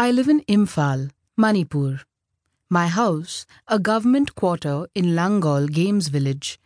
I 0.00 0.12
live 0.12 0.28
in 0.28 0.42
Imphal, 0.42 1.10
Manipur. 1.36 2.02
My 2.70 2.86
house, 2.86 3.46
a 3.66 3.80
government 3.80 4.36
quarter 4.36 4.86
in 4.94 5.16
Langol 5.16 5.68
Games 5.68 6.06
Village, 6.06 6.60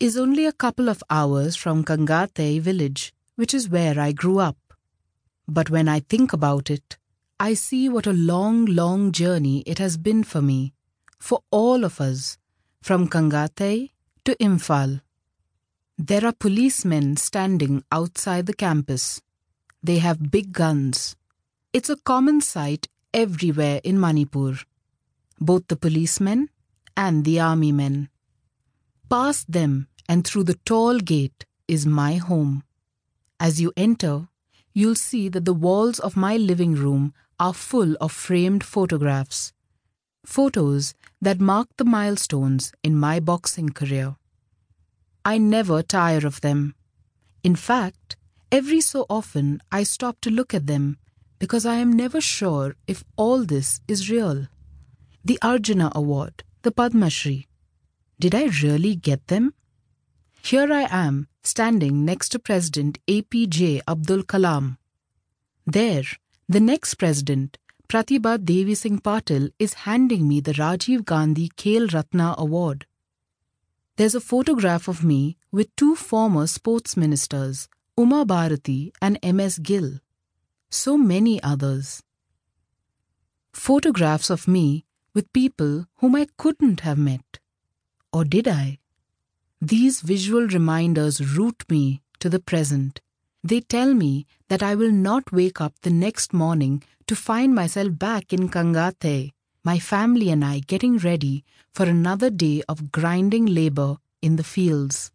is 0.00 0.16
only 0.16 0.46
a 0.46 0.52
couple 0.52 0.88
of 0.88 1.02
hours 1.10 1.56
from 1.56 1.84
Kangatei 1.84 2.62
village, 2.62 3.12
which 3.36 3.52
is 3.52 3.68
where 3.68 4.00
I 4.00 4.12
grew 4.12 4.38
up. 4.38 4.56
But 5.46 5.68
when 5.68 5.88
I 5.88 6.00
think 6.00 6.32
about 6.32 6.70
it, 6.70 6.96
I 7.38 7.52
see 7.52 7.90
what 7.90 8.06
a 8.06 8.14
long, 8.14 8.64
long 8.64 9.12
journey 9.12 9.62
it 9.66 9.78
has 9.78 9.98
been 9.98 10.24
for 10.24 10.40
me, 10.40 10.72
for 11.18 11.40
all 11.50 11.84
of 11.84 12.00
us, 12.00 12.38
from 12.80 13.08
Kangatei 13.10 13.90
to 14.24 14.34
Imphal. 14.36 15.02
There 15.98 16.24
are 16.24 16.32
policemen 16.32 17.18
standing 17.18 17.84
outside 17.92 18.46
the 18.46 18.54
campus. 18.54 19.20
They 19.82 19.98
have 19.98 20.30
big 20.30 20.52
guns. 20.52 21.14
It's 21.74 21.90
a 21.90 21.96
common 21.96 22.40
sight 22.40 22.86
everywhere 23.12 23.80
in 23.82 23.98
Manipur, 23.98 24.60
both 25.40 25.66
the 25.66 25.74
policemen 25.74 26.48
and 26.96 27.24
the 27.24 27.40
army 27.40 27.72
men. 27.72 28.10
Past 29.10 29.50
them 29.50 29.88
and 30.08 30.24
through 30.24 30.44
the 30.44 30.60
tall 30.64 31.00
gate 31.00 31.46
is 31.66 31.84
my 31.84 32.14
home. 32.14 32.62
As 33.40 33.60
you 33.60 33.72
enter, 33.76 34.28
you'll 34.72 34.94
see 34.94 35.28
that 35.30 35.46
the 35.46 35.52
walls 35.52 35.98
of 35.98 36.16
my 36.16 36.36
living 36.36 36.76
room 36.76 37.12
are 37.40 37.52
full 37.52 37.96
of 38.00 38.12
framed 38.12 38.62
photographs. 38.62 39.52
Photos 40.24 40.94
that 41.20 41.40
mark 41.40 41.66
the 41.76 41.84
milestones 41.84 42.72
in 42.84 42.94
my 42.94 43.18
boxing 43.18 43.70
career. 43.70 44.14
I 45.24 45.38
never 45.38 45.82
tire 45.82 46.24
of 46.24 46.40
them. 46.40 46.76
In 47.42 47.56
fact, 47.56 48.14
every 48.52 48.80
so 48.80 49.06
often 49.10 49.60
I 49.72 49.82
stop 49.82 50.20
to 50.20 50.30
look 50.30 50.54
at 50.54 50.68
them 50.68 50.98
because 51.44 51.66
I 51.66 51.74
am 51.74 51.92
never 51.92 52.22
sure 52.22 52.74
if 52.86 53.04
all 53.16 53.44
this 53.44 53.82
is 53.86 54.10
real. 54.10 54.46
The 55.22 55.38
Arjuna 55.42 55.92
Award, 55.94 56.42
the 56.62 56.72
Padma 56.72 57.10
Shri. 57.10 57.48
Did 58.18 58.34
I 58.34 58.44
really 58.62 58.96
get 58.96 59.26
them? 59.26 59.52
Here 60.42 60.72
I 60.72 60.86
am, 60.90 61.28
standing 61.42 62.02
next 62.02 62.30
to 62.30 62.38
President 62.38 62.98
APJ 63.06 63.82
Abdul 63.86 64.22
Kalam. 64.22 64.78
There, 65.66 66.04
the 66.48 66.60
next 66.60 66.94
president, 66.94 67.58
Pratibha 67.90 68.42
Devi 68.42 68.74
Singh 68.74 69.00
Patil, 69.00 69.50
is 69.58 69.74
handing 69.88 70.26
me 70.26 70.40
the 70.40 70.54
Rajiv 70.54 71.04
Gandhi 71.04 71.50
Khel 71.58 71.92
Ratna 71.92 72.34
Award. 72.38 72.86
There's 73.96 74.14
a 74.14 74.28
photograph 74.32 74.88
of 74.88 75.04
me 75.04 75.36
with 75.52 75.76
two 75.76 75.94
former 75.94 76.46
sports 76.46 76.96
ministers, 76.96 77.68
Uma 77.98 78.24
Bharati 78.24 78.94
and 79.02 79.18
M.S. 79.22 79.58
Gill. 79.58 80.00
So 80.74 80.98
many 80.98 81.40
others. 81.40 82.02
Photographs 83.52 84.28
of 84.28 84.48
me 84.48 84.84
with 85.14 85.32
people 85.32 85.86
whom 85.98 86.16
I 86.16 86.26
couldn't 86.36 86.80
have 86.80 86.98
met. 86.98 87.38
Or 88.12 88.24
did 88.24 88.48
I? 88.48 88.80
These 89.62 90.00
visual 90.00 90.48
reminders 90.48 91.36
root 91.36 91.62
me 91.70 92.02
to 92.18 92.28
the 92.28 92.40
present. 92.40 93.00
They 93.44 93.60
tell 93.60 93.94
me 93.94 94.26
that 94.48 94.64
I 94.64 94.74
will 94.74 94.90
not 94.90 95.30
wake 95.30 95.60
up 95.60 95.74
the 95.82 95.90
next 95.90 96.32
morning 96.32 96.82
to 97.06 97.14
find 97.14 97.54
myself 97.54 97.96
back 97.96 98.32
in 98.32 98.48
Kangatei, 98.48 99.30
my 99.62 99.78
family 99.78 100.28
and 100.28 100.44
I 100.44 100.58
getting 100.58 100.98
ready 100.98 101.44
for 101.72 101.84
another 101.84 102.30
day 102.30 102.64
of 102.68 102.90
grinding 102.90 103.46
labor 103.46 103.98
in 104.20 104.34
the 104.34 104.42
fields. 104.42 105.12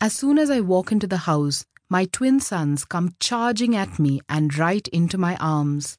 As 0.00 0.12
soon 0.12 0.38
as 0.38 0.50
I 0.50 0.60
walk 0.60 0.92
into 0.92 1.08
the 1.08 1.26
house, 1.32 1.66
my 1.92 2.06
twin 2.06 2.40
sons 2.40 2.86
come 2.86 3.14
charging 3.20 3.76
at 3.76 3.98
me 3.98 4.18
and 4.26 4.56
right 4.56 4.88
into 4.88 5.18
my 5.18 5.36
arms. 5.36 5.98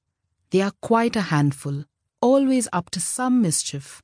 They 0.49 0.59
are 0.59 0.73
quite 0.81 1.15
a 1.15 1.29
handful, 1.33 1.85
always 2.19 2.67
up 2.73 2.89
to 2.91 2.99
some 2.99 3.43
mischief, 3.43 4.01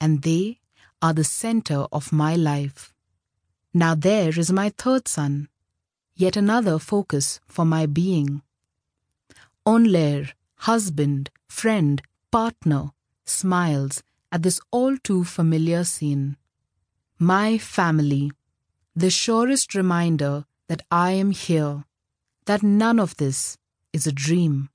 and 0.00 0.22
they 0.22 0.60
are 1.02 1.12
the 1.12 1.24
center 1.24 1.86
of 1.90 2.12
my 2.12 2.36
life. 2.36 2.94
Now 3.74 3.96
there 3.96 4.38
is 4.38 4.52
my 4.52 4.68
third 4.68 5.08
son, 5.08 5.48
yet 6.14 6.36
another 6.36 6.78
focus 6.78 7.40
for 7.48 7.64
my 7.64 7.86
being. 7.86 8.42
Onler, 9.66 10.30
husband, 10.70 11.30
friend, 11.48 12.00
partner, 12.30 12.92
smiles 13.24 14.04
at 14.30 14.44
this 14.44 14.60
all 14.70 14.96
too 14.96 15.24
familiar 15.24 15.82
scene. 15.82 16.36
My 17.18 17.58
family, 17.58 18.30
the 18.94 19.10
surest 19.10 19.74
reminder 19.74 20.44
that 20.68 20.82
I 20.90 21.12
am 21.12 21.32
here, 21.32 21.84
that 22.44 22.62
none 22.62 23.00
of 23.00 23.16
this 23.16 23.58
is 23.92 24.06
a 24.06 24.12
dream. 24.12 24.70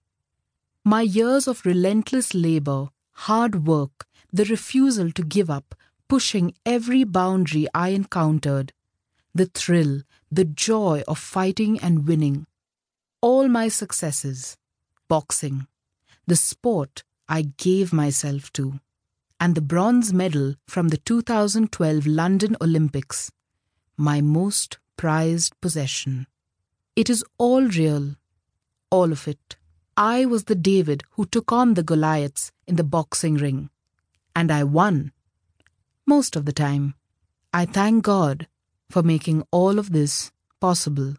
My 0.84 1.02
years 1.02 1.48
of 1.48 1.66
relentless 1.66 2.34
labor, 2.34 2.90
hard 3.14 3.66
work, 3.66 4.06
the 4.32 4.46
refusal 4.46 5.12
to 5.12 5.24
give 5.24 5.50
up, 5.50 5.76
pushing 6.08 6.54
every 6.66 7.04
boundary 7.04 7.68
I 7.74 7.90
encountered, 7.90 8.74
the 9.34 9.46
thrill, 9.46 10.02
the 10.32 10.46
joy 10.46 11.04
of 11.08 11.20
fighting 11.20 11.80
and 11.80 12.08
winning, 12.08 12.48
all 13.22 13.48
my 13.48 13.68
successes, 13.68 14.58
boxing, 15.08 15.68
the 16.28 16.36
sport 16.36 17.04
I 17.30 17.44
gave 17.44 17.94
myself 17.94 18.52
to, 18.54 18.80
and 19.40 19.56
the 19.56 19.62
bronze 19.62 20.14
medal 20.14 20.56
from 20.68 20.90
the 20.90 20.98
2012 20.98 22.06
London 22.08 22.58
Olympics, 22.62 23.32
my 23.96 24.22
most 24.22 24.80
prized 24.98 25.54
possession. 25.62 26.28
It 26.96 27.10
is 27.10 27.24
all 27.38 27.64
real, 27.64 28.16
all 28.90 29.12
of 29.12 29.28
it. 29.28 29.58
I 29.96 30.26
was 30.26 30.46
the 30.46 30.56
David 30.56 31.04
who 31.12 31.26
took 31.26 31.52
on 31.52 31.74
the 31.74 31.84
Goliaths 31.84 32.52
in 32.68 32.76
the 32.76 32.84
boxing 32.84 33.36
ring, 33.36 33.70
and 34.36 34.52
I 34.52 34.64
won. 34.64 35.12
Most 36.06 36.36
of 36.36 36.46
the 36.46 36.54
time. 36.54 36.96
I 37.54 37.66
thank 37.66 38.04
God 38.04 38.48
for 38.90 39.04
making 39.04 39.44
all 39.52 39.78
of 39.78 39.92
this 39.92 40.32
possible. 40.60 41.16